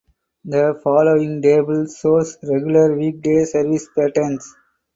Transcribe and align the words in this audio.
The 0.45 0.81
following 0.83 1.43
table 1.43 1.85
shows 1.85 2.39
regular 2.41 2.97
weekday 2.97 3.45
service 3.45 3.87
patterns. 3.95 4.55